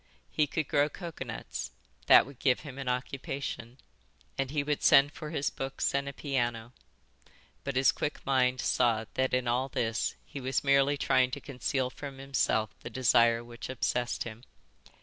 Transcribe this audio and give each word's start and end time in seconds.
He 0.31 0.47
could 0.47 0.67
grow 0.67 0.89
coconuts; 0.89 1.69
that 2.07 2.25
would 2.25 2.39
give 2.39 2.61
him 2.61 2.79
an 2.79 2.89
occupation; 2.89 3.77
and 4.35 4.49
he 4.49 4.63
would 4.63 4.81
send 4.81 5.11
for 5.11 5.29
his 5.29 5.51
books 5.51 5.93
and 5.93 6.09
a 6.09 6.11
piano; 6.11 6.73
but 7.63 7.75
his 7.75 7.91
quick 7.91 8.25
mind 8.25 8.61
saw 8.61 9.05
that 9.13 9.31
in 9.35 9.47
all 9.47 9.69
this 9.69 10.15
he 10.25 10.41
was 10.41 10.63
merely 10.63 10.97
trying 10.97 11.29
to 11.29 11.39
conceal 11.39 11.91
from 11.91 12.17
himself 12.17 12.71
the 12.79 12.89
desire 12.89 13.43
which 13.43 13.69
obsessed 13.69 14.23
him. 14.23 14.41